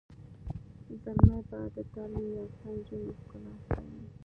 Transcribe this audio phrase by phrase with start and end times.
[1.03, 4.05] زلمي به د تعلیم یافته نجونو ښکلا ستایي.